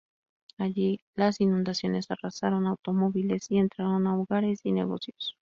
Allí, 0.57 1.01
las 1.13 1.39
inundaciones 1.41 2.09
arrasaron 2.09 2.65
automóviles 2.65 3.51
y 3.51 3.59
entraron 3.59 4.07
a 4.07 4.17
hogares 4.17 4.61
y 4.63 4.71
negocios. 4.71 5.37